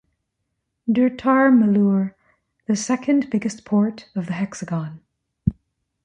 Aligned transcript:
Durtar 0.89 1.51
Malur, 1.55 2.15
the 2.65 2.75
second 2.75 3.29
biggest 3.29 3.65
port 3.65 4.09
of 4.15 4.25
the 4.25 4.33
hexagon. 4.33 5.01